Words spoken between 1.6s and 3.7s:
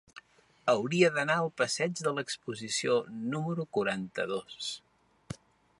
passeig de l'Exposició número